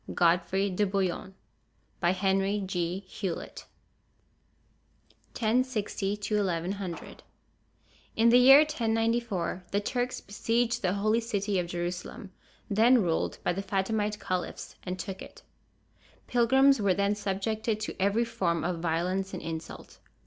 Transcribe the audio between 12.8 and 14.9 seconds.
ruled by the Fatimite caliphs,